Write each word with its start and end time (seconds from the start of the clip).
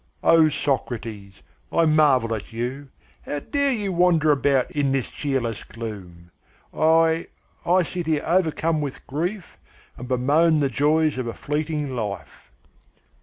"O 0.23 0.49
Socrates, 0.49 1.43
I 1.71 1.85
marvel 1.85 2.33
at 2.33 2.51
you 2.51 2.87
how 3.27 3.37
dare 3.37 3.71
you 3.71 3.93
wander 3.93 4.31
about 4.31 4.71
in 4.71 4.91
this 4.91 5.11
cheerless 5.11 5.63
gloom? 5.63 6.31
I 6.73 7.27
I 7.67 7.83
sit 7.83 8.07
here 8.07 8.23
overcome 8.25 8.81
with 8.81 9.05
grief 9.05 9.59
and 9.97 10.07
bemoan 10.07 10.59
the 10.59 10.69
joys 10.69 11.19
of 11.19 11.27
a 11.27 11.35
fleeting 11.35 11.95
life." 11.95 12.51